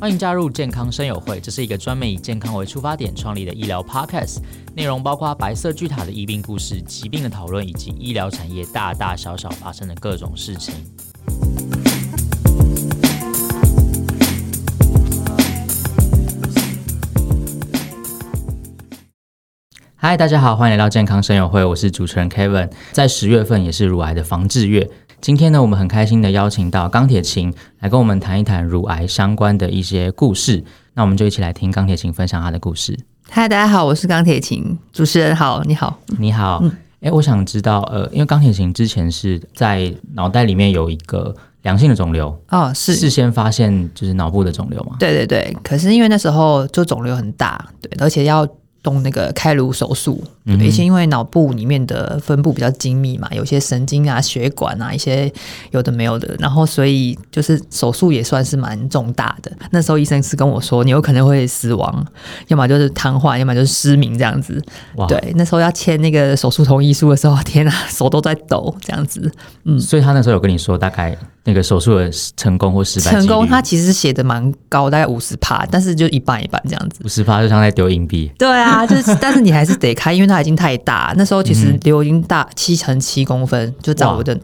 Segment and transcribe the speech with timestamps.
[0.00, 4.38] 欢迎加入健康生友会，这是一个专门以健康为出发点创立的医疗 podcast，
[4.74, 10.74] 内容包括白色巨塔的医病故事、疾病的讨论，以及医疗产业大大小小发生的各种事情。
[19.96, 24.90] 嗨，大家好，欢迎来到健康生友会，我是主持人 Kevin，在十月份也是乳癌的防治月。
[25.20, 30.64] 今天呢，我们很开心的邀请到钢铁琴来跟我们谈一谈乳癌相关的一些故事。
[30.94, 32.98] 那我们就一起来听钢铁琴分享她的故事。
[33.28, 36.62] 嗨，大家好，我是钢铁琴，主持人好，你好，你好。
[37.00, 44.96] 哎、嗯，我想知道，呃，因为钢铁琴之前是在脑袋里面有一个良性的肿瘤哦，是事先发现就是脑部的肿瘤嘛？
[44.98, 48.48] 对对对，可是因为那时候就肿瘤很大，对，而且要。
[48.82, 55.30] 动那个开颅手术，以前因为脑部里面的分布比较精密嘛，有些神经啊、血管啊，一些
[55.70, 59.52] 有的没有的，然后所以就是手术也算是蛮重大的。
[59.70, 62.06] 那时候医生是跟我说，你有可能会死亡，
[62.48, 64.62] 要么就是瘫痪，要么就是失明这样子。
[64.96, 69.30] 哇对，那时候要签那个手术同意书的时候，天啊，手都在抖这样子。
[69.64, 71.16] 嗯，所以他那时候有跟你说大概。
[71.44, 73.10] 那个手术的成功或失败？
[73.10, 77.00] 成功，他其实写的蛮高，大概五十趴，但是就一半一半这样子。
[77.04, 78.30] 五十趴就像在丢硬币。
[78.38, 81.14] 对啊， 就是，但是你还是得开，因为它已经太大。
[81.16, 84.38] 那时候其实瘤已经大七乘七公分，就在我的。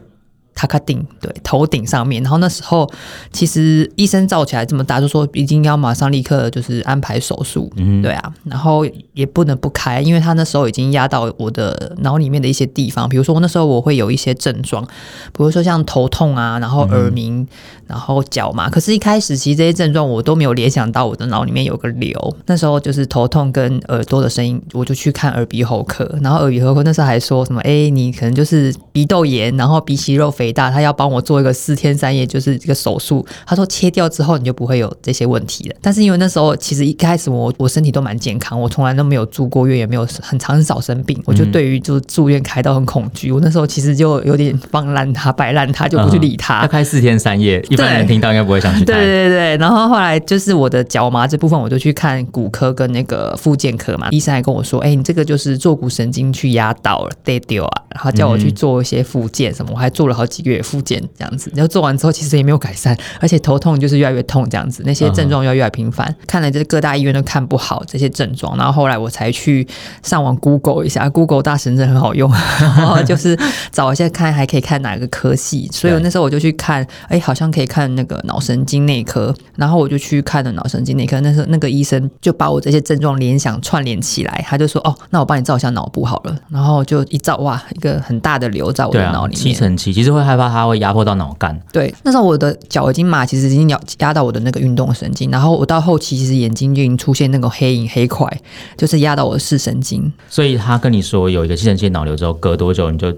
[0.57, 2.89] 他卡顶对头顶上面，然后那时候
[3.31, 17.47] 其实医生照起来这么大，就说已经要马上立刻就是安排手术，嗯，对啊，然后也不能不开，因为他那时候已经压到我的脑里面的一些地方，比如说那时候我会有一些症状，比如说像头痛啊，然后耳鸣，嗯、
[17.85, 30.46] 然后脚麻，可是一开始其实这些症状我都没有联想到我的脑里面有个瘤，那时候就是头痛跟耳朵的声音，我就去看耳鼻喉科，然后耳鼻喉科那时候还说什么，哎，你可能就是鼻窦炎，然后鼻息肉肥。
[30.51, 33.25] 大，他要帮我做一个四天三夜，就是这个手术。
[33.45, 35.75] 他说切掉之后你就不会有这些问题了。
[35.81, 41.21] 但是因为那时候其实一开始我我身体都蛮健康，我从来都没有住过院，也没有很长很少生病。
[41.25, 43.31] 我就对于就住院开刀很恐惧。
[43.31, 46.61] 我那时候其实就有点放烂他，摆烂他，就不去理他。
[46.61, 48.83] 他开四天三夜，一般人听到应该不会想去。
[48.85, 54.07] 对对对，然后后来就是我的脚麻这部分，我就去看骨科跟那个复健科嘛。
[54.11, 60.36] 医生还跟我说：“哎，你这个就是坐骨神经去压到了，得丢啊。”然后叫我去做一些复健什么，我还做了好几。
[60.43, 69.67] 月复健这样子，然后做完之后其实也没有改善，而且头痛就是越来越痛这样子，那些症状越来越频繁，看来这各大医院都看不好这些症状，然后后来我才去
[70.03, 73.37] 上网 Google 一下，Google 大神真的很好用，然 后就是
[73.71, 90.27] 找一下看还可以看哪个科系，所以我那时候我就去看，哎，好像可以看那个脑神经内科，然后我就去看了脑神经内科，那时候那个医生就把我这些症状联想串联起来，他就说，哦，那我帮你照一下脑部好了，然后就一照，哇，一个很大的瘤在我的脑里面，啊、七成七，其实会。
[90.27, 91.57] 害怕它会压迫到脑干。
[91.71, 98.29] 对，那时候我的脚已经麻，其实已经压压到我的那个运动神经，然后我到后期其实眼睛就已经出现那个黑影黑块，
[98.75, 100.11] 就是压到我的视神经。
[100.27, 103.09] 所以他跟你说有一个七成七脑瘤之后，隔多久你就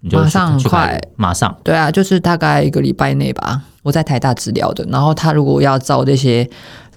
[0.00, 1.56] 你就马上快马上？
[1.64, 3.62] 对啊，就是大概一个礼拜内吧。
[3.82, 6.46] 我在台大治疗的，然后他如果要照这些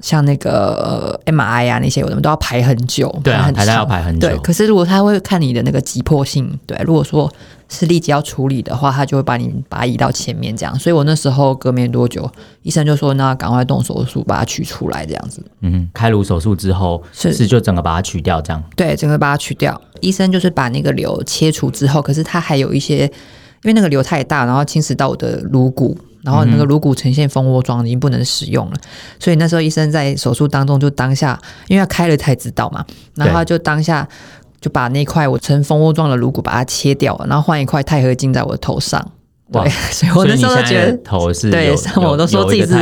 [0.01, 3.09] 像那个 MRI 啊那些，我们都要排很久。
[3.23, 4.27] 对啊，台大要排很久。
[4.27, 7.31] 对，可是如果他会看你的那个急迫性，对，如果说。
[7.73, 10.77] 是立即要处理的话，他就会把你把它移到前面这样。
[10.77, 12.29] 所以我那时候隔没多久，
[12.63, 18.61] 医生就说：“那赶快动手术把它取出来这样子。”嗯，开颅手术之后是是就整个把它取掉这样。
[18.75, 19.81] 对，整个把它取掉。
[20.01, 23.11] 医生就是把那个瘤切除之后，可是它还有一些，因
[23.63, 28.73] 为那个瘤太大，然后侵蚀到我的颅骨，然后那个颅骨呈现蜂窝状，已经不能使用了。
[28.75, 31.39] 嗯、所以那时候医生在手术当中就当下，
[31.69, 34.05] 因为他开了才知道嘛，然后他就当下。
[34.61, 39.05] 就把那块我呈蜂窝状的颅骨把它切掉了，然后换一块钛合金在我的头上。
[39.51, 42.73] 对， 所以我那时候觉得头是对，像我都说自己是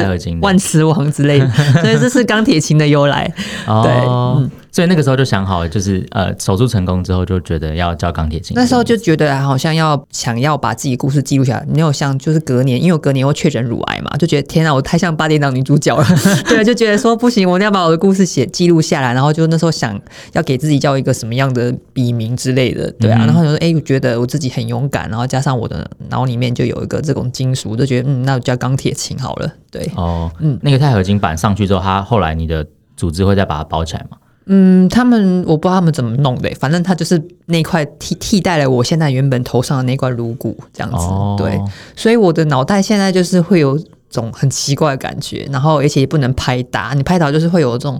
[0.41, 1.49] 万磁王之类的，
[1.81, 3.25] 所以这是钢铁琴的由来。
[3.65, 4.51] 对，嗯。
[4.71, 8.53] 所以那个时候就想好，就是呃，手术成功之后就觉得要叫钢铁琴。
[8.55, 16.05] 那时候就觉得好像要想要把自己故事记录下来，没有像就是隔年，因为我隔年又确诊乳癌嘛，就觉得天啊，我太像八点档女主角了。
[16.47, 19.13] 对，就觉得说不行，我一定要把我的故事写记录下来。
[19.13, 19.99] 然后就那时候想
[20.33, 23.19] 要给自己叫一个什么样的笔名之类的，对啊。
[23.23, 29.51] 嗯、然后就说哎，我觉得我自己很勇敢，然后加上我的脑里面就有一个这种金属，就觉得嗯，那我叫钢铁琴好了。
[29.71, 34.17] 对，哦，嗯，那个钛合金板上去之后，它后来你的组织会再把它包起来吗？
[34.51, 41.61] 嗯，他们我不知道他们怎么弄的，反正他就是那块替替代了我现在原本头上的那块颅骨这样子，哦、对，
[41.95, 47.99] 所以我的脑袋现在就是会有种很奇怪的感觉，然后而且也不能拍打，你拍打就是会有这种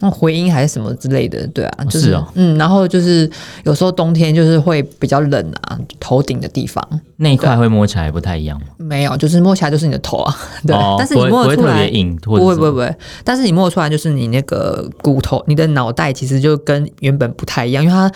[0.00, 3.30] 那种回音还是什么之类的，对啊，就是，嗯，然后就是
[3.64, 8.66] 有时候冬天就是会比较冷啊，头顶的地方那一块会摸起来不太一样吗？
[8.76, 11.90] 没有，就是摸起来就是你的头啊，对，哦、但是你摸得出来，
[12.22, 12.94] 不会不会，不会，
[13.24, 18.10] 但是你摸出来就是你那个骨头，你的脑袋其实就跟原本不太一样，因为它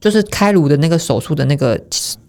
[0.00, 1.80] 就是开颅的那个手术的那个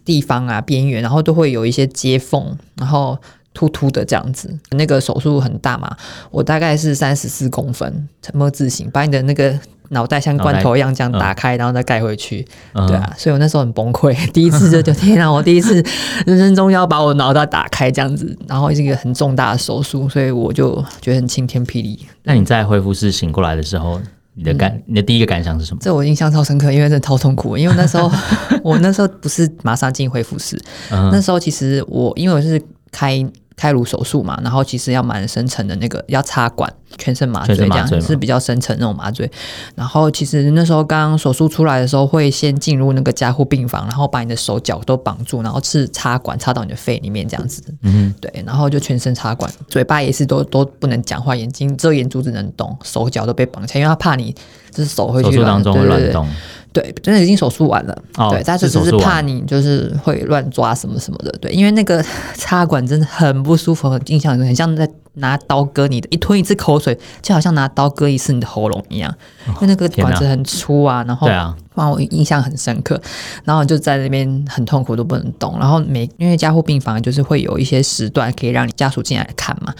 [0.05, 3.17] 地方啊边缘，然后都会有一些接缝，然后。
[3.57, 5.89] 突突的这样子，那个手术很大嘛，
[6.29, 9.51] 我大概是三十四公分，沉默字形，把你的那个
[9.89, 15.83] 脑袋像罐头一样这样打开，嗯、然后再盖回去，嗯、对啊，所以我那时候很崩溃， 第一次就就天啊，我第一次
[16.27, 22.05] 人生中要把我脑袋打开这样子，然后是一个很重大的手术，所以我就觉得很晴天霹雳。
[22.21, 23.99] 那你在恢复室醒过来的时候，
[24.35, 25.79] 你的感，嗯、你的第一个感想是什么？
[25.81, 28.11] 这我印象超深刻，因为真的超痛苦，因为那时候
[28.61, 30.61] 我那时候不是马上进恢复室，
[30.91, 32.61] 嗯、那时候其实我因为我是
[32.91, 33.25] 开。
[33.57, 39.29] 开颅手术嘛，然后其实要蛮深层的那个要插管，全身麻醉这样是比较深层那种麻醉。
[39.73, 47.63] 然后其实那时候刚刚手术出来的时候，会先进入那个加护病房，然后把你的手脚都绑住，然后是插管插到你的肺里面这样子。
[47.81, 54.35] 嗯，对，然后就全身插管，嘴巴也是都都不能讲话，眼睛只有眼珠子能动，手脚都被绑起来，因为他怕你
[54.69, 56.27] 就是手会去当中乱动。
[56.27, 56.31] 对对对
[56.79, 58.03] 对，真的已经手术完了。
[58.17, 61.31] 哦、对，但是只是怕你就是会乱抓什么什么的。
[61.41, 62.03] 对，因为那个
[62.37, 69.11] 插管真的很不舒服，很印象很像在拿刀割你的，一吞一次口水，就好像拿刀割一次你的喉咙一样。
[69.47, 71.55] 哦、因为那个管子很粗啊，然后对啊。
[71.77, 72.99] 让我印象很深刻，
[73.43, 75.57] 然后就在那边很痛苦，都不能动。
[75.59, 79.73] 然后每因为加护病房就是会有一些时段可以让你家属进来看嘛，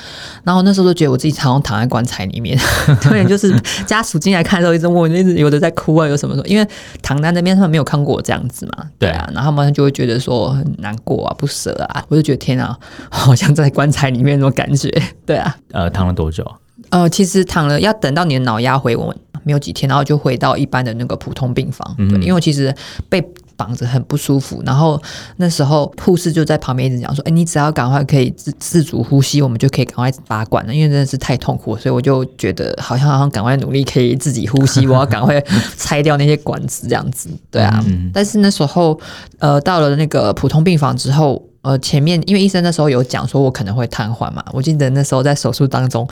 [0.44, 2.58] 然后那时候就觉得我自己常常躺在棺材里面，
[3.10, 3.54] 对，就是
[3.86, 6.68] 家属进来看的时候一直问我，一直有的在哭啊，有什么说，因为
[7.02, 9.10] 躺在那边他们没有看过我这样子嘛，对。
[9.10, 12.78] 啊，然后他们就会觉得说很难过啊，不舍啊，我就觉得天啊，
[13.10, 14.90] 好像在棺材里面那种感觉，
[15.26, 16.46] 对啊，呃，躺了多久？
[16.90, 19.16] 呃，其实躺了要等到你的脑压回稳。
[19.48, 21.96] 没有几天，然后就回到一般的那个普通病房。
[21.98, 22.76] 对，因为我其实
[23.08, 23.24] 被
[23.56, 24.62] 绑着很不舒服。
[24.64, 25.02] 然后
[25.38, 35.44] 那时候护士就在旁边一直讲说：“哎，你只要赶快可以自自主呼吸，我们就可以赶快拔管了。”因为真的是太痛苦了，所以我就觉得好像好像赶快努力可以自己呼吸，我要赶快
[35.76, 37.30] 拆掉那些管子这样子。
[37.50, 37.84] 对啊，
[38.14, 39.00] 但是那时候
[39.40, 46.08] 呃到了那个普通病房之后，呃前面因为医生那时候有讲说我可能会瘫痪嘛，我记得那时候在手术当中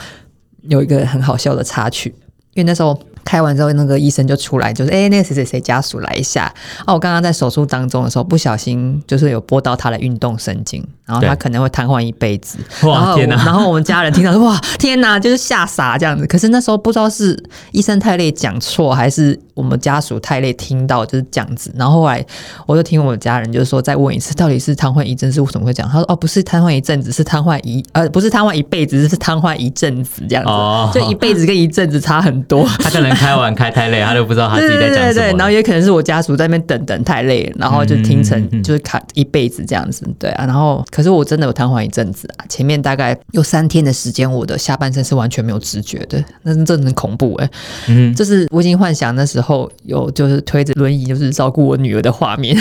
[0.62, 2.12] 有一个很好笑的插曲，
[2.54, 2.98] 因为那时候。
[3.26, 6.50] 开完之后，那个医生就出来，就是哎、欸，那个谁谁谁家属来一下。
[6.86, 12.58] 哦，我刚刚在手术当中的时候，不小心就是有拨到他的运动神经，然后他可能会瘫痪一辈子。
[12.84, 13.36] 哇天哪！
[13.44, 16.26] 然后我们家人听到说，哇，天哪，就是吓傻这样子。
[16.26, 17.36] 可是那时候不知道是
[17.72, 21.72] 医生太累讲错，还是我们家属太累听到就是这样子。
[21.74, 22.24] 然后后来
[22.66, 25.90] 我就听我们家人就是说，再问一次，到底是瘫痪一阵是为什么会这样？
[25.90, 30.50] 他说哦，不是瘫痪一阵子，是瘫痪一呃，不是瘫痪一辈子，是瘫痪一阵子这样子。
[30.50, 32.64] 哦， 就一辈子跟一阵子差很多。
[32.78, 33.16] 他可能。
[33.16, 35.04] 开完开太累，他都不知道他自己在讲什么。
[35.06, 40.06] 对对对，然后也可能是我家属在那边等等太累，然后就听成就是卡一辈子这样子。
[40.18, 47.50] 对啊，然后可是我真的有瘫痪一阵子啊，前面大概有三天的时间，我的下半身是完全没有知觉的，那真的很恐怖哎、欸。
[47.88, 49.45] 嗯，就是我已经幻想那时候
[49.84, 52.54] 有就是推着轮椅就是照顾我女儿的画面，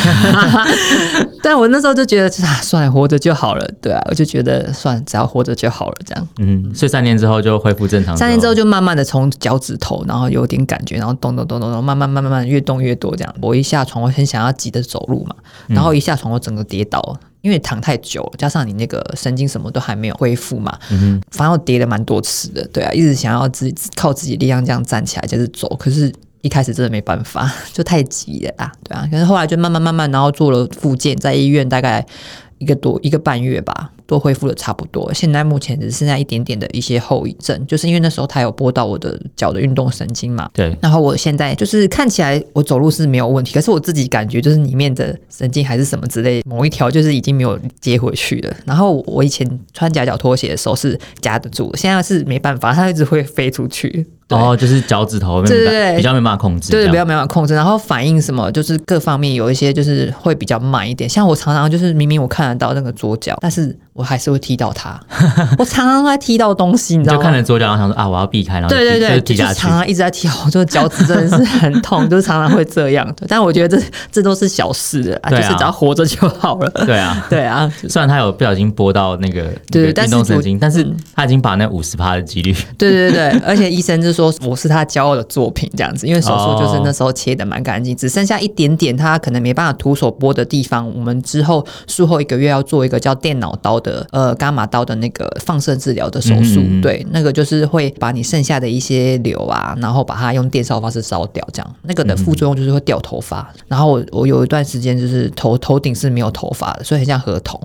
[1.43, 3.69] 但我那时候就觉得啊，算了，活着就好了。
[3.81, 6.27] 对啊，我就觉得算了，只要活着就好了这样。
[6.37, 8.15] 嗯，所以三年之后就恢复正常。
[8.15, 10.45] 三年之后就慢慢的从脚趾头，然后有。
[10.45, 13.35] 有点感觉，然后动动动动动，慢慢慢慢慢越动越多这样。
[13.41, 26.13] 我一下床，我很想要急着走路嘛，然后一下床，我整个跌倒，因为躺太久了，加上你那个神经什么都还没有恢复嘛，嗯哼，反正我跌了蛮多次的，对啊，一直想要自己靠自己力量这样站起来就是走，可是
[26.45, 32.05] 一开始真的没办法， 就太急了啦，对啊，可是后来就慢慢慢慢，然后做了复健，在医院大概
[32.59, 33.91] 一个多一个半月吧。
[34.07, 40.47] 都恢复的差不多，现在目前只剩下一点点的一些后遗症，就是因为那时候他有拨到我的脚的运动神经嘛。
[40.53, 40.77] 对。
[40.79, 48.55] 然后我现在就是看起来我走路是没有问题，可是我自己感觉就是里面的神经还是什么之类，某一条就是已经没有接回去了。
[48.63, 54.05] 然后我以前穿夹脚拖鞋的时候是夹得住，现在是没办法，它一直会飞出去。
[54.29, 57.53] 哦，就是脚趾头，对对对，比较没办法控制，对，比较没办法控制。
[57.53, 61.09] 然后反应什么，就是各方面有一些就是会比较慢一点。
[61.09, 63.77] 像我常常就是明明我看得到那个左脚，但是。
[63.95, 64.99] 我还是会踢到它，
[65.57, 67.17] 我常常在踢到东西，你知道吗？
[67.17, 73.09] 就看着左脚，然后想说啊，我要避开，然后对对对，就常常一直在踢，我这个脚趾真的是很痛，就是常常会这样。
[73.29, 76.69] 但我觉得这这都是小事的，就是只要活着就好了。
[76.85, 77.71] 对啊，对啊。
[77.87, 80.85] 虽然他有不小心拨到那个对运动神经，但是
[81.15, 82.53] 他已经把那五十趴的几率。
[82.77, 93.79] 对对对，而且医生就说我是他骄傲的作品这样子，因为手术就是那时候切的蛮干净，只剩下一点点他可能没办法徒手拨的地方，我们之后术后一个月要做一个叫电脑刀。
[93.85, 103.47] 的呃伽马刀的那个放射治疗的手术，嗯嗯嗯对，那个就是会把你剩下的一些瘤啊，然后把它用电烧方式烧掉，这样那个的副作用就是会掉头发。
[103.67, 107.61] 然后我我有一段时间就是头头顶是没有头发的，所以很像河童，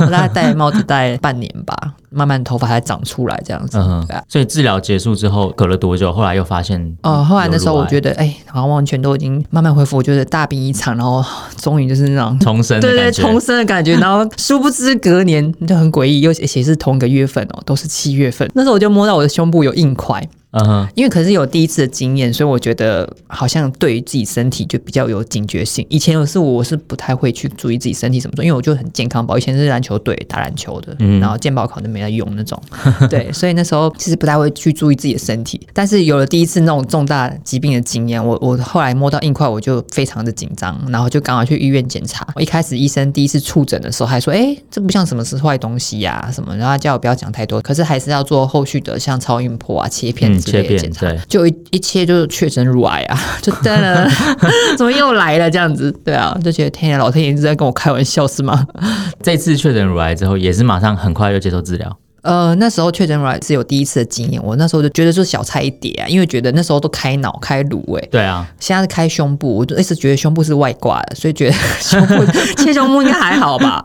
[0.00, 1.94] 我 大概戴帽子戴半年吧。
[2.10, 4.22] 慢慢头发才长出来这样子，嗯、对啊。
[4.28, 6.12] 所以治疗结束之后，隔了多久？
[6.12, 11.24] 后来又发现哦，后来那时候我觉得，哎、欸，好像完全都已经慢慢恢复，我觉得大病一场，然后
[11.56, 13.96] 终于就是那种重生，对对，重生的感觉。
[14.00, 18.50] 然后殊不知隔年就很诡异，又而且是同一个月份哦，都是七月份。
[18.54, 20.28] 那时候我就摸到我的胸部有硬块。
[20.52, 25.86] 嗯哼，因为可是有第一次的经验，所以我觉得好像对于自己身体就比较有警觉性。
[25.88, 32.60] 以前我是我是不太会去注意自己身体什么的，因为我就很健康，宝以前是篮球队打篮球的，嗯、然后健保卡都没在用那种，
[33.08, 35.60] 对，所以那时候其实不太会去注意自己的身体。
[35.72, 42.26] 但是有了第一次那种重大疾病的经验，我我后来摸到硬块，我就非常的紧张，然后就赶快去医院检查。
[42.34, 50.39] 我一开始医生第一次触诊的时候还说：“哎，这不像什么是坏东西呀、啊，什么。”然后他叫我不要讲太多，可是还是要做后续的，像超音波啊、切片。
[50.40, 54.08] 切片检查，就一一切就确诊乳癌啊， 就真的
[54.76, 55.90] 怎么又来了这样子？
[56.04, 58.66] 对啊，就觉得天呀，老天爷一直在跟我开玩笑是吗？
[59.22, 61.96] 这次确诊乳癌之后，也是马上很快就接受治疗。
[62.22, 72.14] 呃，那时候确诊乳癌是有第一次的经验，我那时候就觉得就是小菜一碟啊，因为觉得那时候都开脑开颅哎，对啊，现在是开胸部，我就一直觉得胸部是外挂的，所以觉得胸部
[72.58, 73.82] 切胸部应该还好吧。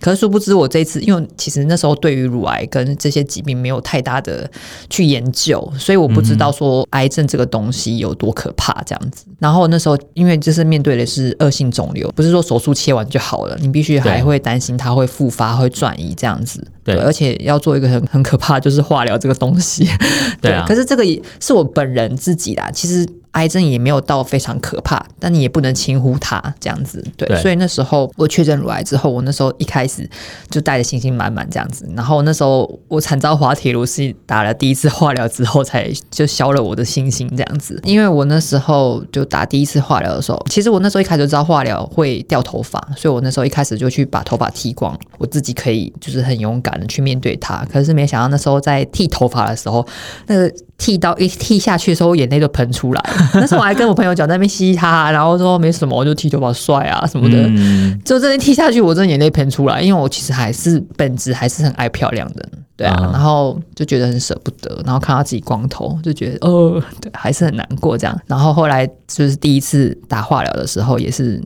[0.00, 4.48] 可是殊不知，我这一次，因为其实那时候对于乳癌跟这些疾病没有太大的
[4.90, 9.24] 去研究，所以我不知道说癌症这个东西有多可怕这样子。
[9.38, 16.62] 然后那时候，因为就是面对的是恶性肿瘤，不是说手术切完就好了，你必须还会担心它会复发、会转移这样子。
[16.84, 19.84] 对，而且要做一个很很可怕，就是化疗这个东西。
[20.40, 20.64] 对，对啊。
[20.68, 23.06] 可是这个也是我本人自己啦，其实。
[23.36, 27.28] 癌症也没有到非常可怕，但你也不能轻忽它这样子，对。
[27.28, 30.08] 对，所以那时候我确诊乳癌之后，我那时候一开始
[30.48, 31.86] 就带着信心满满这样子。
[31.94, 37.78] 然后那时候我惨遭滑铁卢，是打了第一次化疗之后，才就消了我的信心这样子。
[37.84, 47.66] 因为我那时候就打第一次化疗的时候，其实我那时候一开始就知道化疗会掉头发，所以我那时候一开始就去把头发剃光，我自己可以就是很勇敢的去面对它。
[47.72, 49.86] 可是没想到那时候在剃头发的时候，
[50.26, 50.52] 那个。
[50.78, 53.02] 剃刀一剃下去的时候，眼泪都喷出来。
[53.32, 57.38] 那时候我还跟我朋友讲，在那边嘻嘻哈哈，然后说没什么，我就剃头发帅啊什么的。
[57.48, 62.46] 嗯、就真的剃下去，我真的眼泪喷出来，因为我其实还是本质还是很爱漂亮的，
[62.76, 62.94] 对啊。
[63.00, 68.20] 嗯、然后就觉得很舍不得，然后看到自己光头，就觉得哦，对，还是很难过这样。
[68.26, 71.42] 然后后来就是第一次打化疗的时候，也是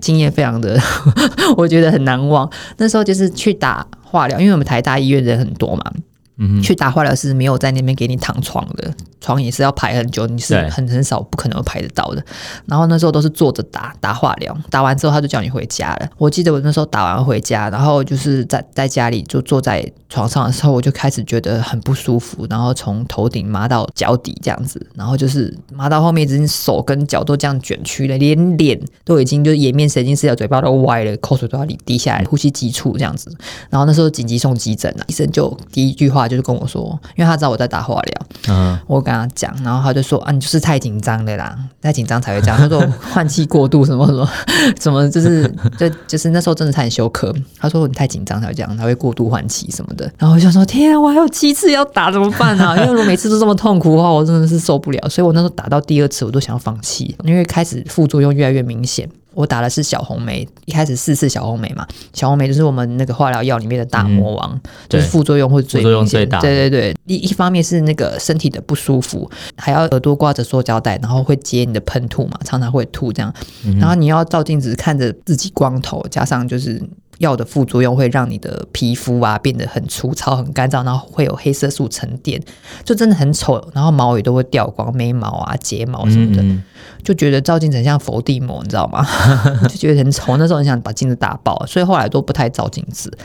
[0.00, 0.78] 经验非常的，
[1.56, 2.48] 我觉得很难忘。
[2.76, 5.92] 那时候就是去打化疗，因为我们台大医院人很多嘛。
[6.38, 12.24] 嗯，去打化疗是没有在那边给你躺床的，床也是要排很久，你是很很少不可能排得到的。
[12.64, 16.08] 然后那时候都是坐着打打化疗，打完之后他就叫你回家了。
[16.16, 33.28] 我记得我那时候打完回家，然后就是在在家里就坐在床上的时候，我就开始觉得很不舒服，然后从头顶麻到脚底这样子，然后就是麻到后面，已经手跟脚都这样卷曲了，连脸都已经就是颜面神经失调，嘴巴都歪了，口水都要滴下来，呼吸急促这样子。
[33.70, 36.27] 然后那时候紧急送急诊了，医生就第一句话。
[36.28, 42.56] 就是跟我说，因为他知道我在打化疗，嗯，我跟他讲，然后他就说啊，你就是太紧张了啦，太紧张才会这样。
[42.56, 42.80] 他说
[43.12, 44.28] 换气过度什么什么
[44.80, 47.34] 什么，就是就就是那时候真的差点休克。
[47.58, 50.10] 他说你太紧张才会这样，他会过度换气什么的。
[50.18, 52.76] 然后我就说天啊，我还有七次要打怎么办啊？
[52.78, 55.08] 因为如果每次都这么痛苦的话，我真的是受不了。
[55.08, 59.08] 所以我那时候打到第二次，我都想要放弃，因为开始副作用越来越明显。
[59.34, 66.28] 我打的是小红梅，一开始四次小红梅嘛，小红梅就是我们那个化疗药里面的大魔王，嗯、就是副作用会最明显。
[66.28, 73.32] 对对对，一一方面是那个身体的不舒服，还要耳朵挂着塑胶袋，然后会接你的喷吐嘛，常常会吐这样，
[73.64, 76.82] 嗯、然后你要照镜子看着自己光头，加上就是。
[77.18, 82.42] 药的副作用会让你的皮肤啊变得很粗糙、很干燥，然后会有黑色素沉淀，
[82.84, 83.62] 就真的很丑。
[83.74, 86.62] 然后毛也都会掉光，眉毛啊、睫毛什么的，嗯嗯
[87.02, 89.06] 就觉得照镜子很像佛地魔，你知道吗？
[89.68, 90.36] 就觉得很丑。
[90.36, 93.16] 那时候很想把镜子打爆，所以后来都不太照镜子。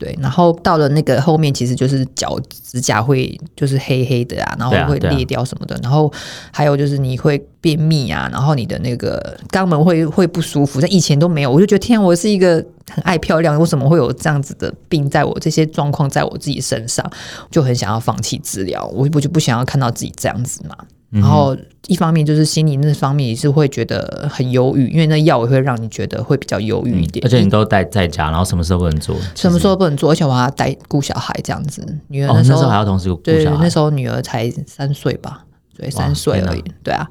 [0.00, 6.10] 对，然后到了那个后面，其实就是脚指甲会就是黑黑的啊，然后会裂掉什么的，然后
[6.50, 17.04] 还有就是你会便秘啊，然后你的那个肛门会会不舒服，但以前都没有，我就觉得天，我是一个很爱漂亮，为什么会有这样子的病在我这些状况在我自己身上，
[17.50, 20.74] 就很想要放弃治疗，我我就不想要看到自己这样子嘛。
[21.10, 21.56] 然后
[21.88, 27.24] 一方面就是心理那方面也是会觉得很忧郁，因为那药也会让你觉得会比较忧郁一点。
[27.24, 29.16] 嗯、而且你都待在家，然后什么时候不能做？
[29.34, 30.12] 什么时候不能做？
[30.12, 31.84] 而且我还要带顾小孩这样子。
[32.08, 33.44] 女儿那时候，还要同时顾小孩。
[33.44, 35.44] 对，那时候女儿才三岁吧
[35.76, 36.62] 对，三岁而已。
[36.84, 37.08] 对啊。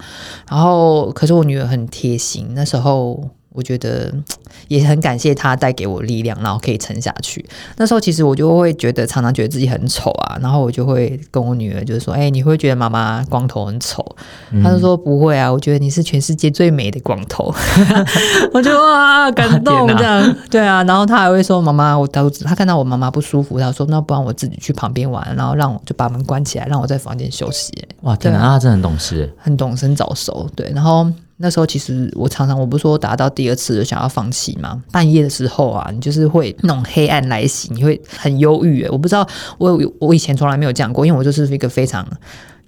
[0.49, 4.13] 然后可是我女儿很贴心，那时候我觉得
[4.67, 7.43] 也很感谢他带给我力量，然后可以撑下去。
[7.77, 14.05] 那时候其实我就会觉得常常觉得自己很丑啊，然后我就会跟我女儿就是说：“哎、欸，你会觉得妈妈光头很丑？”
[14.51, 17.53] 嗯、她就说：“不会啊，我觉得你是全世界最美的光头。”
[18.53, 20.83] 我就哇感动 这样，对啊。
[20.83, 30.47] 然后她还会说：“妈妈，我都她看到我妈妈不舒服，她说那不然我自己去旁边玩，然后让我就把门关起来，让我在房间休息。”哇，天啊，她真的很懂事，很懂事，很早熟。
[30.55, 31.11] 对，然后。
[31.41, 34.83] 那时候其实我常常我不是说达到第二次就想要放弃吗？
[34.91, 38.85] 半夜的时候啊，你就是会那种黑暗来袭，你会很忧郁。
[38.89, 39.27] 我不知道
[39.57, 42.05] 我我以前从来没有这样过，因为我就是一个非常。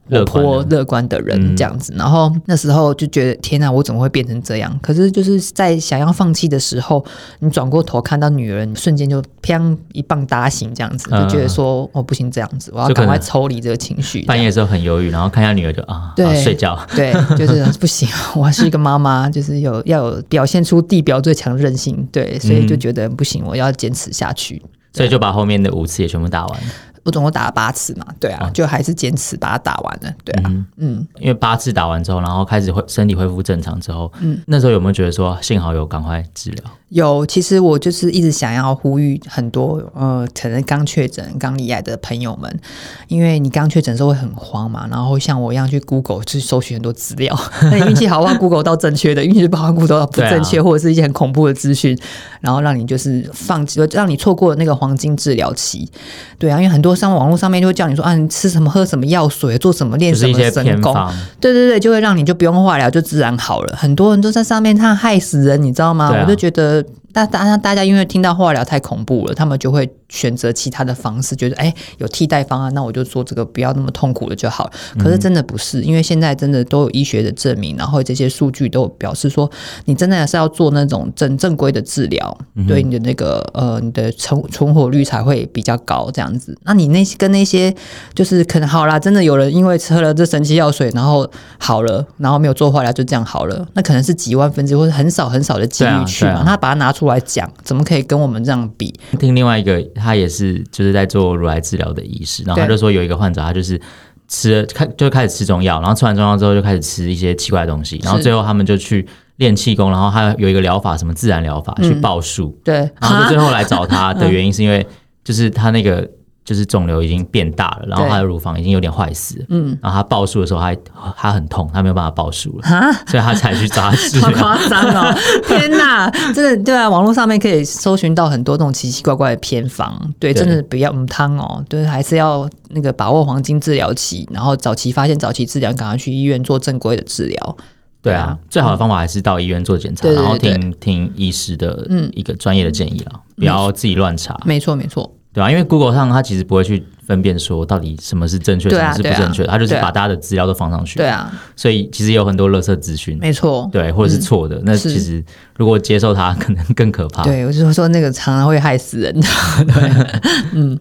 [0.09, 4.77] 活泼乐观的人这样子，嗯、然后那时候就觉得天哪，我怎么会变成这样？
[4.81, 7.03] 可是就是在想要放弃的时候，
[7.39, 14.23] 你转过头看到女人，瞬间就砰一棒打醒，这样子就觉得说我、嗯、不行，这样子我要赶快抽离这个情绪。
[14.23, 16.77] 半夜的时候很忧郁，然后看一下女儿就啊，对，睡觉。
[16.95, 24.61] 对，就是 不行，我还是一个妈妈，就是有要有表现出地表最强韧性，对，所以就觉得不行，我要坚持下去，
[24.93, 26.59] 所以就把后面的五次也全部打完。
[27.03, 36.63] 我总共打了八次嘛，对啊，就还是坚持把它打完了，对啊，嗯，嗯，因为八次打完之后，然后开始恢身体恢复正常之后，嗯，那时候有没有觉得说幸好有赶快治疗？
[36.89, 42.59] 有，其实我就是一直想要呼吁很多呃，可能刚确诊、刚离癌的朋友们，
[43.07, 47.33] 因为你刚确诊的时候会很慌嘛，然后像我一样去 Google 去搜寻很多资料，
[47.71, 51.97] 那你运气好的话 Google 到正确的，运气不好 Google 到不正确，啊、或者是一些很恐怖的资讯，
[52.41, 55.89] 然后让你就是放弃，让你错过了那个黄金治疗期。
[56.37, 60.93] 对啊，因为很多上网络上面就会叫你说啊，你吃什么、喝什么药水、做什么、练什么神功，
[61.39, 63.75] 对对对，就会让你就不用化疗，就自然好了。
[63.75, 66.09] 很多人都在上面，他害死人，你知道吗？
[66.17, 66.83] 啊、我就觉得。
[67.13, 74.71] 大大大家因为听到化疗太恐怖了，他们就会选择其他的方式，觉得哎有替代方案，那我就做这个，不要那么痛苦了就好了。
[74.97, 79.49] 可是真的不是，因为现在真的都有医学的证明，然后这些数据都表示说，
[79.85, 82.37] 你真的是要做那种正正规的治疗，
[82.67, 86.57] 对你的那个呃你的存存活率才会比较高这样子。
[86.63, 87.73] 那你那些跟那些
[88.13, 97.00] 就是可能好啦，真的有人因为喝了这神奇药水，然后好了，然后没有做化疗就这样好了，那可能是几万分之或者很少很少的几率去嘛，他把它拿出。
[97.01, 98.93] 出来讲，怎么可以跟我们这样比？
[99.19, 103.81] 听另外一个，他也是就是在做乳癌治疗的医师，然后他就说有一个患者，他就是
[104.27, 109.03] 吃开就开始吃中药，然后吃完中药之后就开始吃一些奇怪的东西，然后最后他们就去
[109.37, 114.85] 练气功，然后他有一个疗法，什么自然疗法，去报数，对，然后就最后来找他的原因是因为
[115.23, 116.07] 就是他那个。
[116.43, 124.19] 就是肿瘤已经变大了，然后他的乳房已经有点坏死，嗯，然后他报数的时候还，他他很痛，他没有办法报数了，哈所以他才去扎治。
[124.21, 125.15] 好夸张哦！
[125.47, 137.57] 天哪，真的对啊，网络上面可以搜寻到很多这种奇奇怪怪的偏方，对，对真的不要嗯汤哦，对，还是要那个把握黄金治疗期，然后早期发现、早期治疗，赶快去医院做正规的治疗。
[138.01, 144.35] 对啊，最好的方法还是到医院做检查，嗯、然后听听医师的一个专业的建议了，嗯、不要自己乱查。
[144.43, 145.13] 没错，没错。
[145.33, 150.97] 对啊，因为 Google 上它其实不会去分辨说到底什么是正确，什么是不正确，它就是把大家的资料都放上去。
[150.97, 154.61] 对啊，所以其实有很多垃圾资讯，没错，对，或者是错的。
[154.65, 155.23] 那其实
[155.55, 157.23] 如果接受它， 可能更可怕。
[157.23, 159.27] 对，我就是说那个常常会害死人的。
[159.65, 160.21] 对，
[160.53, 160.79] 嗯。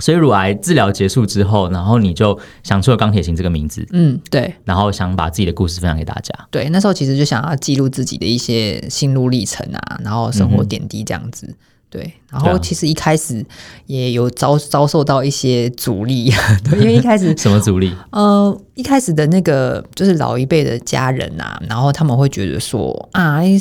[0.00, 3.84] 所以乳癌治疗结束之后，然后你就想出了钢铁琴这个名字。
[3.92, 4.54] 嗯，对。
[4.64, 6.32] 然后想把自己的故事分享给大家。
[6.52, 11.46] 对，那时候其实就想要记录自己的一些心路历程啊，然后生活点滴这样子。
[11.48, 11.54] 嗯
[11.90, 13.44] 对，然后其实一开始
[13.86, 16.30] 也有遭遭受到一些阻力，
[16.68, 17.94] 对，因为一开始什么阻力？
[18.10, 23.58] 呃，一开始的那个就是老一辈的家人啊，然后他们会觉得说啊，你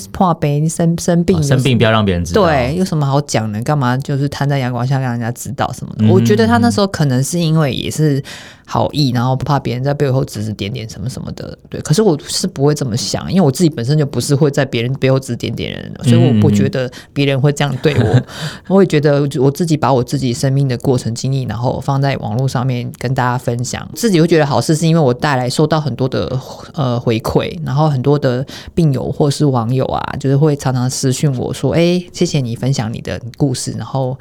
[0.67, 3.61] 生生病，生病不要让别人知道，对，有什么好讲的？
[3.61, 6.05] 干嘛就是摊在阳光下让人家知道什么的？
[6.05, 8.21] 嗯、我觉得他那时候可能是因为也是。
[8.69, 11.79] 好意，然后不怕别人在背后指指点点什么什么的，对。
[11.79, 18.21] 可是我是不会这么想，因为我自己本身就不是会在别人背后指点点人，所以我不觉得别人会这样对我。
[18.75, 26.37] 我也觉得我自己把我自己生命的过程经历，然后放在网络上面跟大家分享，自己会觉得好事，是因为我带来收到很多的
[26.73, 34.19] 呃回馈，然后很多的病友或是网友啊，就是会常常私讯我说：“哎，谢谢你分享你的故事。”然后。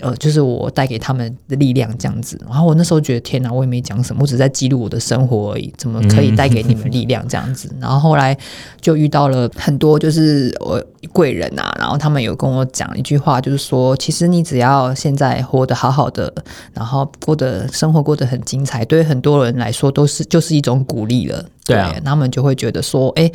[0.00, 7.70] 呃，就是我带给他们的力量这样子，然后我那时候觉得天哪，我也没讲什么，我只在记录我的生活而已，怎么可以带给你们 力量这样子？
[7.80, 8.36] 然后后来
[8.80, 10.82] 就遇到了很多就是我
[11.12, 16.32] 贵人啊，然后他们有跟我讲一句话，就是说，其实你只要现在活得好好的，
[16.74, 21.44] 然后过得生活过得很精彩，对很多人来说都是就是一种鼓励了。
[21.70, 23.30] 对，他们就会觉得说，哎。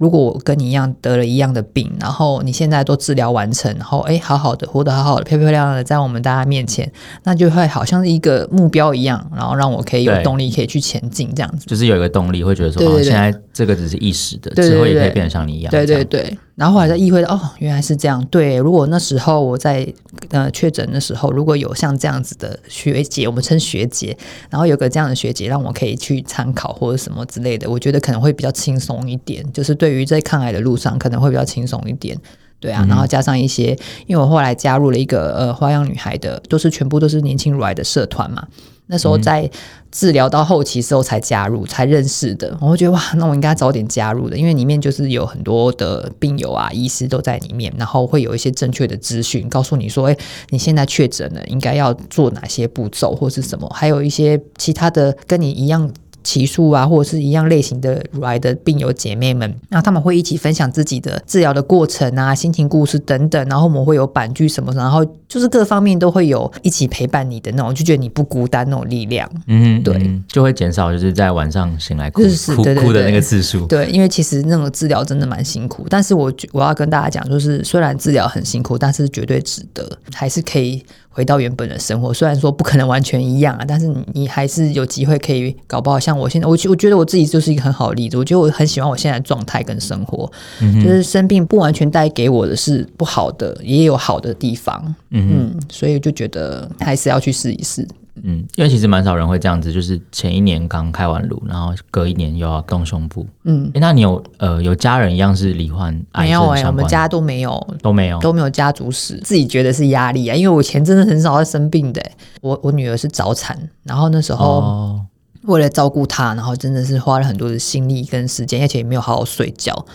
[0.00, 6.88] 如果我跟你一样得了一样的病，然后你现在都治疗完成，然后哎，好好的活得好好的，漂漂亮亮的在我们大家面前，
[7.24, 11.66] 那就会好像是一个目标一样，然后让我可以有动力可以去前进，这样子。
[11.66, 15.70] 就是有一个动力，会觉得说，哦，现在这个只是一时的，之后也可以变得像你一样。
[15.72, 16.38] 对对对。
[16.58, 18.20] 然后后来才意会到，哦，原来是这样。
[18.32, 19.86] 对，如果那时候我在
[20.30, 24.18] 呃确诊的时候，如果有像这样子的学姐，我们称学姐，
[24.50, 29.46] 然后有个这样的学姐让我可以去参考或者什么之类的，我觉得可能会比较轻松一点。
[29.52, 32.18] 就是对于在抗癌的路上，可能会比较轻松一点。
[32.60, 38.46] 对啊，然后加上一些，因为我后来加入了一个呃花样女孩的，都是全部都是年轻乳癌的社团嘛。
[38.90, 39.48] 那时候在
[39.92, 42.56] 治疗到后期时候才加入，才认识的。
[42.58, 50.18] 我会觉得哇，那我应该早点加入的，因为里面就是有很多的病友啊、医师都在里面，然后会有一些正确的资讯告诉你说，诶，
[50.48, 55.92] 你现在确诊了，应该要做哪些步骤或是什么，还有一些其他的跟你一样。
[56.28, 69.26] 期数啊，或者是一样类型的乳癌的病友姐妹们，那他们会一起分享自己的治疗的过程啊、心情故事等等，然后我们会有板剧什么，然后就是各方面都会有一起陪伴你的那种，就觉得你不孤单那种力量。
[69.46, 73.66] 嗯，对，嗯、就会减少就是在晚上醒来哭是哭哭的那个次数。
[73.66, 80.84] 对，因为其实那种治疗真的蛮辛苦，但是我我要跟大家讲，就是虽然治疗很辛苦，但是绝对值得，还是可以。
[81.10, 85.98] 回到原本的生活，虽然说不可能完全一样啊，但是你你还是有机会可以搞不好。
[85.98, 88.16] 像我现在，我我觉得我自己就是一个很好的例子。
[88.16, 94.94] 我觉得我很喜欢我现在的状态跟生活，嗯、就是生病不完全带给我的是不好的，也有好的地方。
[95.10, 97.86] 嗯，嗯，所以就觉得还是要去试一试。
[98.24, 103.26] 嗯，因为其实蛮少人会这样子，就是前一年刚开完颅，然后隔一年又要动胸部。
[103.44, 106.28] 嗯，欸、那你有呃有家人一样是罹患癌症？
[106.28, 109.16] 没有哎、欸，我们家都没有，都没有，都没有家族史。
[109.18, 112.12] 自己觉得是压力啊，因为我以前真的很少会生病的、欸。
[112.40, 115.00] 我我女儿是早产，然后那时候。
[115.48, 119.86] 哦为了照顾他，然后真的是花了很多的心力跟时间，而且也没有好好睡觉。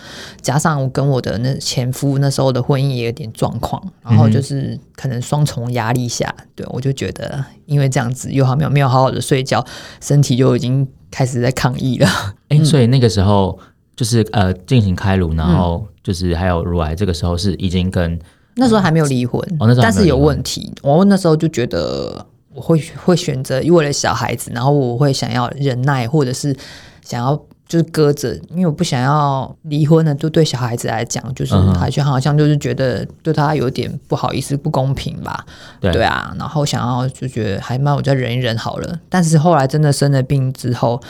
[0.42, 9.64] 加上我跟我的那前夫那时候的婚姻也有点状况，然后就是可能双重压力下，对，我就觉得因为这样子又还没有没有好好的睡觉，
[10.00, 12.08] 身体就已经开始在抗议了。
[12.48, 13.56] 哎、欸，所以那个时候
[13.94, 18.18] 就是呃进行开颅，然后就是还有乳癌，这个时候是已经跟
[18.56, 20.72] 那时候还没有离婚，哦，那时候但是有问题。
[20.82, 22.26] 我那时候就觉得。
[22.54, 26.54] 我会会选择为了小孩子，然后我会想要忍耐，或者是
[27.02, 27.34] 想要
[27.66, 30.14] 就是搁着，因为我不想要离婚呢。
[30.14, 35.44] 就对小孩子来讲，就是好像好像就是觉得对他有点不好意思、不公平吧？
[35.80, 38.98] 对，对啊，然后想要就觉得还蛮我再忍一忍好了。
[39.08, 41.00] 但是后来真的生了病之后，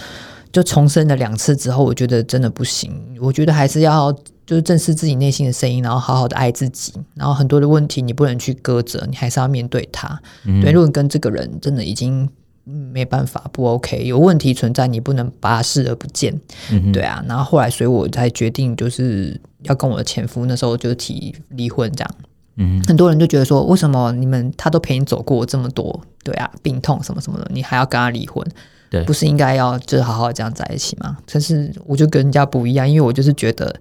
[0.50, 2.98] 就重生了两次之后，我觉得真的不行。
[3.20, 4.16] 我觉得还是要。
[4.46, 6.92] 就是正视自己内心的声音，然后好好的爱自己。
[7.14, 10.20] 然后很多的问题你不能去搁着，你还是要面对它。
[10.44, 12.28] 嗯、对，如果你跟这个人真的已经
[12.64, 16.38] 没办法，不 OK，有问题存在，你不能把它视而不见。
[16.70, 17.24] 嗯、对啊。
[17.26, 22.10] 然后后来，所以我才决定就是要跟我的前夫那时候就提离婚这样。
[22.56, 28.46] 嗯，很多人就觉得说，为什么你们他都陪你走过这么多，对啊，病痛什么什么的，你还要跟他离婚？
[28.90, 31.16] 对，不是应该要就是好好这样在一起吗？
[31.32, 33.74] 但是我就跟人家不一样，因为我就是觉得。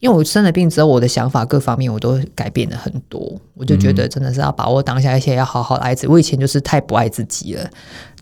[0.00, 6.06] 因为我生了病之后，我的想法各方面我都改变了很多，我就觉得真的是要把握当下，一些要好好爱自己。
[6.08, 7.70] 我以前就是太不爱自己了，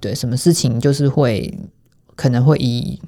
[0.00, 1.58] 对，什么事情就是会
[2.14, 3.00] 可能会以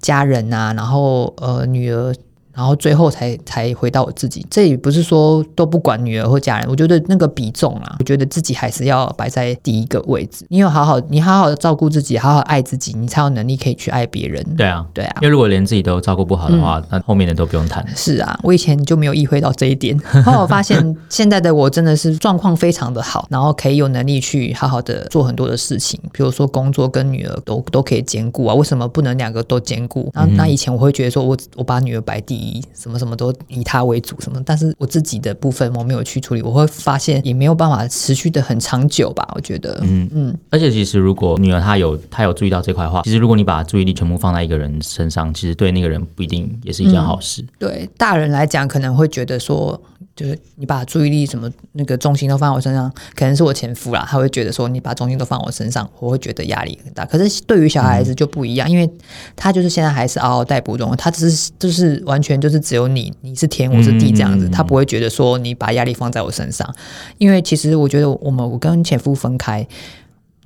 [0.00, 2.14] 家人啊，然后呃女儿。
[2.54, 10.44] 然后最后才才回到我自己，这也不是说都不管女儿或家人，我觉得那个比重啊，我觉得自己还是要摆在第一个位置。
[10.48, 14.44] 你有好好，你好好的照顾自己，好好爱自己，你才有能力可以去爱别人。
[14.56, 15.16] 对啊，对啊。
[15.22, 17.82] 因为如果连自己都照顾不好的话，嗯、那后面的都不用谈。
[17.96, 19.98] 是啊，我以前就没有意会到这一点。
[20.22, 28.54] 后来我发现，现在的我真的是状况非常的好，然后可以有能力去好好的做很多的事情，比如说工作跟女儿都都可以兼顾啊。
[28.54, 30.10] 为什么不能两个都兼顾？
[30.12, 32.41] 那那以前我会觉得说我我把女儿摆第一。
[32.74, 47.42] 什么什么都以他为主，什么，但是我自己的部分我没有去处理，我会发现也没有办法持续的很长久吧，我觉得，嗯嗯，而且其实如果女儿她有她有注意到这块的话，其实如果你把注意力全部放在一个人身上，其实对那个人不一定也是一件好事。
[47.42, 49.80] 嗯、对大人来讲，可能会觉得说。
[50.14, 57.04] 就是你把注意力什么那个重心都放在我身上，可能是我前夫啦，他会觉得说你把重心都放我身上，我会觉得压力很大。
[57.06, 58.88] 可是对于小孩子就不一样，嗯、因为
[59.34, 66.70] 他就是现在还是嗷嗷待哺中，他只是就是完全就是只有你，你是天，我是地这样子，嗯、他不会觉得说你把压力放在我身上。
[67.16, 69.66] 因为其实我觉得我们我跟前夫分开，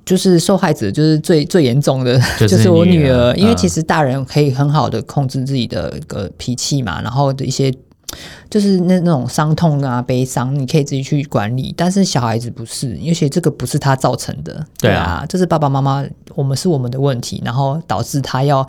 [0.05, 7.69] 就是受害者就是最最严重的 就是我女儿，女儿因为其实大人可以很好的控制自己的一个脾气嘛，然后的一些。
[8.49, 11.73] 就是那那种伤痛啊、悲伤，你可以自己去管理。
[11.77, 18.65] 但是小孩子不是，而且这个不是他造成的，对啊，这是爸爸妈妈，我们是我们的问题，然后导致他要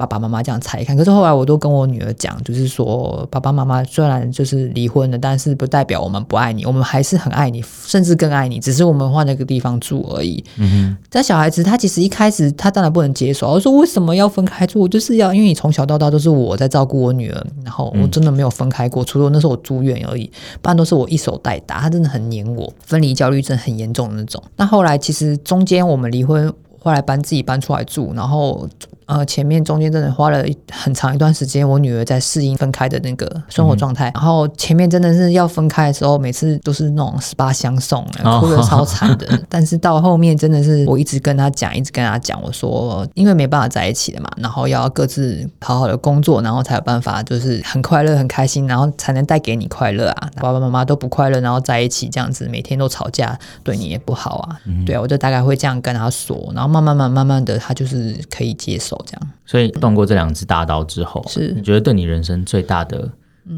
[0.00, 0.96] 爸爸妈妈这样拆开。
[0.96, 10.42] 可是后来我都跟我女儿讲，就是说爸爸妈妈虽然就是离婚了，但是不代表我们不爱你，我们还是很爱你，甚至更爱你，只是我们换了个地方住而已。
[10.56, 10.96] 嗯哼。
[11.10, 14.80] 但小孩子他其实一开始他当然不能接受，我说为什么要分开住？
[14.80, 20.24] 我就是要因为你从小到大都是我在照顾我女儿，然后我真的没有分开过，除了那时候我住院而已，
[20.62, 21.80] 不然都是我一手带大。
[21.80, 24.42] 他真的很黏我，分离焦虑症很严重的那种。
[24.56, 26.52] 那后来其实中间我们离婚。
[26.82, 28.66] 后来搬自己搬出来住，然后
[29.10, 34.08] 呃前面中间真的花了很长一段时间，我女儿在适应分开的那个生活状态。
[34.10, 38.02] 嗯、然后前面真的是要分开的时候，每次都是那种十八相送，
[38.40, 39.26] 哭的超惨的。
[39.34, 50.30] 哦、 但是到后面真的是我一直跟她讲，一直跟她讲，我说因为没办法在一起了嘛，然后要各自好好的工作，然后才有办法就是很快乐很开心，然后才能带给你快乐啊。
[50.36, 54.56] 爸爸妈妈都不快乐，然后在一起这样子每天都吵架，对你也不好啊。
[54.64, 56.70] 嗯、对啊，我就大概会这样跟她说，然后。
[56.70, 59.30] 慢慢慢慢慢的，她就是可以接受这样。
[59.44, 63.10] 所以动过这两次大刀之后，是你觉得对你人生最大的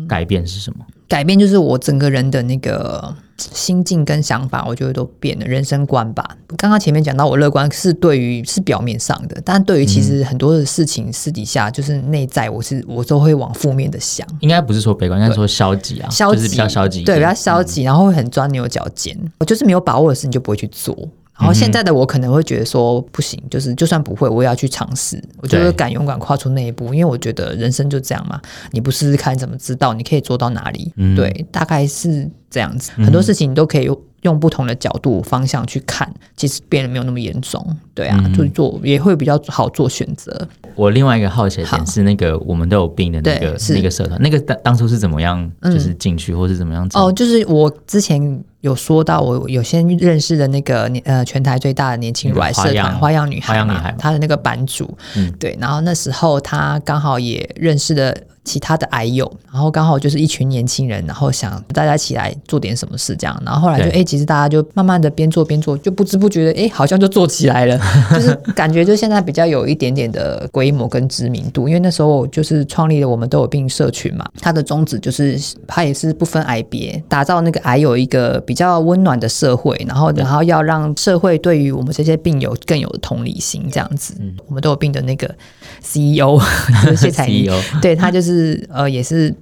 [0.09, 0.85] 改变是什么？
[0.89, 6.37] 嗯、改变就是我整个人的那个心境跟想法，我觉得都变了，人生观吧。
[6.57, 14.27] 刚刚前面讲到我乐观是对于是表面上的，但对于其实很多的事情私底下就是内在，我是我都会往负面的想。
[14.41, 19.15] 应该不是说悲观，应该说消极啊，消极就是比较消极，对，比较消极，然后会很钻牛角尖。
[19.41, 20.97] 我就是没有把握的事，你就不会去做。
[21.39, 25.21] 然后现在的我可能会觉得说不行，就是就算不会，我也要去尝试。
[25.39, 28.41] 我觉得敢勇敢跨出那一步，因为我觉得人生就这样嘛，
[28.71, 30.93] 你不试试看怎么知道你可以做到哪里？
[30.97, 32.93] 嗯、对，大概是这样子。
[32.93, 33.91] 很多事情你都可以
[34.23, 34.33] 用。
[34.43, 40.49] 不同的角度方向去看，其实变得没有那么严重，对啊，嗯、就做也会比较好做选择。
[40.75, 46.89] 我另外一个好奇的点是，那个我们都有病的那个那个社团，那个当当初是怎么样，就是进去、嗯、或是怎么样？
[46.95, 58.17] 哦，就是我之前有说到，我有先认识的那个呃全台最大的年轻乳癌社团花样女孩嘛，她的那个版主，嗯，对，然后那时候她刚好也认识了。
[58.45, 67.79] 其他的癌友，然后刚好就是一群年轻人，然后想大家起来做点什么事，这样，然后后来就哎对，其实大家就慢慢的边做边做，就不知不觉的哎，好像就做起来了，
[68.13, 85.33] 就是感觉就现在比较有一点点的规模跟知名度，因为那时候就是创立了我们都有病社群嘛，它的宗旨就是它也是不分癌别，打造那个癌友一个比较温暖的社会，然后然后要让社会对于我们这些病友更有同理心，这样子，嗯、我们都有病的那个
[85.81, 86.41] CEO
[86.97, 87.49] 谢彩妮，
[87.81, 88.32] 对他就是。
[88.33, 89.35] 是呃，也是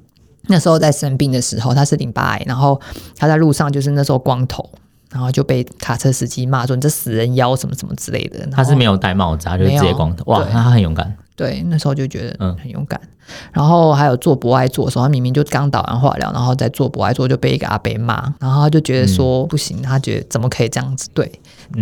[0.49, 2.81] 那时候在生病的时候，他是淋巴癌，然后
[3.17, 4.69] 他在路上就是那时候光头，
[5.11, 8.45] 然后就被卡车司机骂说你这死人妖什么什么之类的。
[8.51, 11.17] 他是没有戴帽子，他就直接光头，哇，那他很勇敢。
[11.41, 13.01] 对，那时候就觉得嗯很勇敢。
[13.03, 13.09] 嗯、
[13.55, 21.33] 然后还有做博爱做的时候，他明明就刚打完化疗，然后在做博爱做就被一个阿伯骂，然后他就觉得说、嗯、不行，他觉得怎么可以这样子对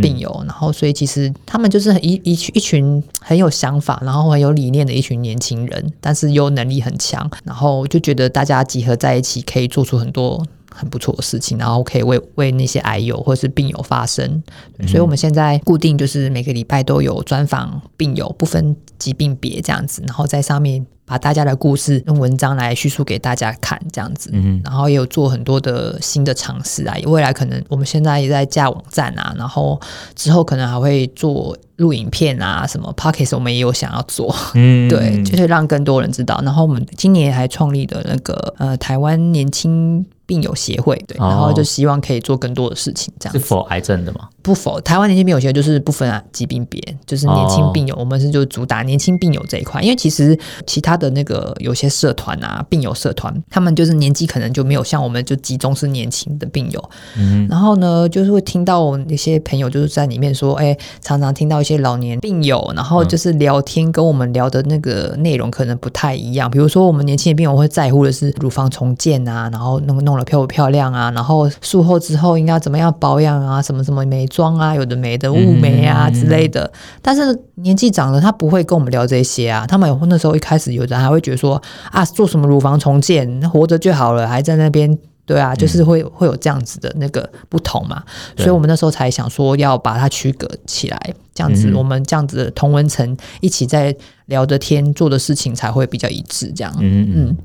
[0.00, 0.30] 病友？
[0.42, 10.46] 嗯、然后所以其实他们就是一一群一群很有想法，然后很有理念的一群年轻人，但是又能力很强，然后就觉得大家集合在一起可以做出很多。
[10.78, 14.42] 很不错的事情，然后可以为为那些癌友或是病友发声，
[14.86, 29.80] 所以我们现在固定就是每个礼拜都有专访病友，不分疾病别这样子，然后在上面把大家的故事用文章来叙述给大家看这样子，嗯，然后也有做很多的新的尝试啊，未来可能我们现在也在架网站啊，然后
[30.14, 36.40] 之后可能还会做录影片啊，什么 Podcast 我们也有想要做， 嗯，对，就是让更多人知道。
[36.44, 40.06] 然后我们今年还创立的那个呃台湾年轻。
[40.28, 43.38] 病友协会对，然后就希望可以做更多的事情，这样子。
[43.38, 44.28] 是否癌症的吗？
[44.42, 49.80] 不否，台湾年轻病友协会就是不分啊疾病别，就是年轻病友，哦、我们是就主打年轻病友这一块。
[49.80, 56.90] 因为其实其他的那个有些社团啊，病友社团，他们就是年纪可能就没有像我们就集中是年轻的病友。
[57.16, 66.50] 嗯，然后呢，就是会听到那些朋友就是在里面说，哎，常常听到一些老年病友，然后就是聊天跟我们聊的那个内容可能不太一样。
[66.50, 70.17] 比如说我们年轻的病友会在乎的是乳房重建啊，然后弄弄。
[70.24, 71.10] 漂不漂亮啊？
[71.12, 73.60] 然后术后之后应该怎么样保养啊？
[73.62, 76.70] 什么什么美妆啊，有的没的雾眉啊之类的。
[77.02, 79.66] 但是年纪长了，他不会跟我们聊这些啊。
[79.66, 88.02] 他们有那时候一开始有的还会觉得说啊，做什么乳房重建，活着就好了，还在那边对啊，就是会会有这样子的那个不同嘛。
[88.36, 93.94] 所以我们那时候才想说要把它区隔起来，这样子我们这样子的同文层一起在
[94.26, 96.52] 聊的天，做的事情才会比较一致。
[96.52, 97.36] 这样，嗯嗯。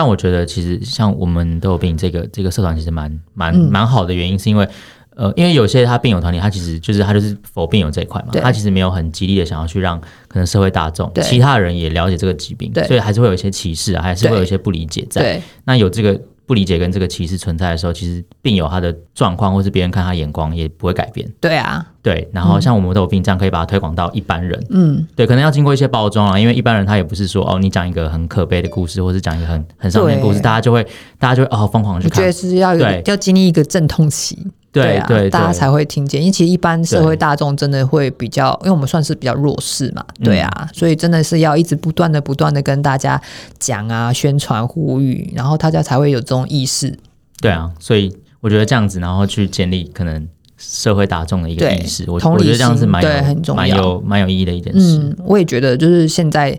[0.00, 4.66] 但我觉得，其实像我们都有病这个这个社团，其实蛮蛮蛮好的原因，是因为
[5.14, 15.20] 呃，因为有些他病友团体，他其实就是他就是否病友这一块嘛，他其实没有很极力的想要去让可能社会大众其他人也了解这个疾病，所以还是会有一些歧视啊，还是会有一些不理解在。
[15.64, 16.18] 那有这个。
[16.46, 21.32] 不理解跟这个歧视存在的时候，其实病友他的状况或是别人看他眼光也不会改变。
[21.40, 22.28] 对啊，对。
[22.32, 24.62] 然后像我们都有病这样可以把它推广到一般人。
[24.70, 30.86] 嗯，对，可能要经过一些包装啊，因为一般人他也不是说哦，你讲一个很可悲的故事，或是讲一个很很伤心的故事，大家就会
[31.18, 32.18] 大家就会哦疯狂去看。
[32.18, 34.38] 我觉得是要有要经历一个阵痛期。
[34.72, 36.20] 对，对啊，对，大家才会听见。
[36.20, 43.20] 因为其实一般社会大众真的会比较，因为我们算是比较弱势嘛，对啊，嗯，所以真的是要一直不断的、不断的跟大家
[43.58, 46.96] 讲啊、宣传、呼吁，然后大家才会有这种意识。
[47.40, 50.28] 对啊，所以我觉得这样子，然后去建立可能
[50.60, 54.98] 社会大众的一个意识，我我觉得这样是蛮有、很重要、蛮有、蛮有意义的一件事。
[54.98, 56.56] 嗯，我也觉得，就是现在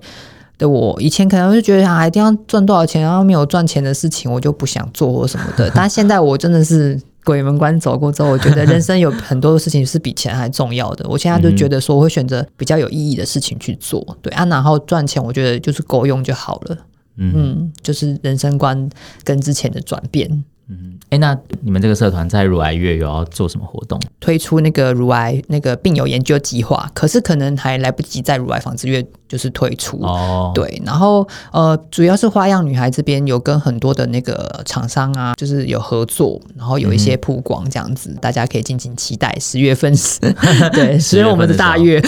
[0.58, 5.72] 的我，以前可能就觉得啊，一定要赚多少钱，然后没有赚钱的事情，我就不想做或什么的。
[5.76, 7.00] 但现在我真的是。
[7.24, 11.08] 鬼门关走过之后，我觉得人生有很多的事情是比钱还重要的。
[11.08, 16.78] 我现在就觉得说，我会选择比较有意义的事情去做，对啊，然后赚钱，我觉得就是够用就好了。
[17.18, 18.90] 嗯，嗯，就是人生观
[19.24, 20.44] 跟之前的转变。
[20.72, 24.00] 嗯，哎，那你们这个社团在乳癌月有要做什么活动？
[24.22, 29.06] 推出那个乳癌那个病友研究计划，可是可能还来不及在乳癌防治月。
[29.32, 40.20] 就是退出哦，对，然后呃，主要是花样女孩这边有跟很多的那个厂商啊，就是有合作，然后有一些曝光这样子，嗯、大家可以敬请期待十月份是，
[40.74, 42.02] 对，十月我们的大月，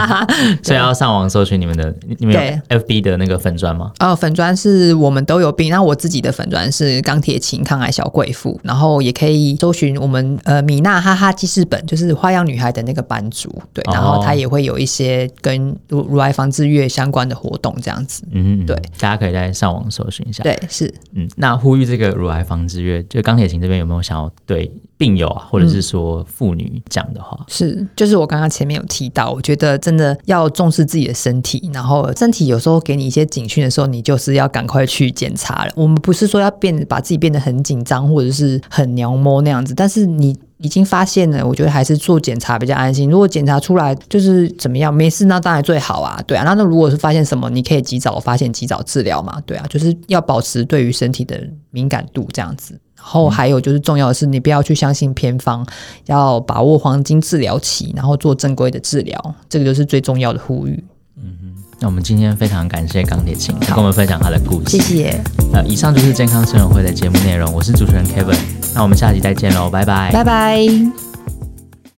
[0.64, 3.92] 所以要上网搜寻你们的，你们有 FB 的那个粉砖吗？
[3.98, 16.61] 哦，粉砖是我们都有病，那我自己的粉砖是钢铁琴抗癌小贵妇，然后也可以搜寻我们呃米娜哈哈记事本，就是花样女孩的那个版主，对，然后他也会有一些跟乳乳癌防治。
[16.66, 20.42] 月相关的活动这样子，嗯，对，大家可以在上网搜寻一下。
[20.42, 27.36] 对，是，嗯，那呼吁这个乳癌防治月，就钢铁琴这边有没有想要对病友啊，或者是说妇女讲的话？
[27.40, 35.72] 嗯，是，就是我刚刚前面有提到，我觉得真的要重视自己的身体，然后身体有时候给你一些警讯的时候，你就是要赶快去检查了。
[35.76, 40.38] 我们不是说要变，把自己变得很紧张或者是很娘摸那样子，但是你。
[40.62, 43.10] 已经发现了，我觉得还是做检查比较安心。
[43.10, 46.44] 如果检查出来就是怎么样，没事，那当然最好啊，对啊。
[46.44, 49.66] 那那如果是发现什么，你可以及早发现，及早治疗嘛，对啊。
[49.68, 51.38] 就是要保持对于身体的
[51.70, 52.80] 敏感度这样子。
[52.96, 55.66] 然后还有就是重要的是，你不要去相信偏方，
[56.06, 60.84] 要把握黄金治疗期，然后做正规的治疗，这个就是最重要的呼吁。
[61.16, 65.20] 嗯哼，那我们今天非常感谢钢铁琴跟我们分享他的故事，谢谢。
[65.52, 68.38] 呃，以上就是健康生活会的节目内容，我是主持人 Kevin。
[68.72, 71.11] 那我们下期再见喽，拜拜，拜拜。